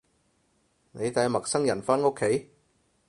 [0.93, 2.49] 你帶陌生人返屋企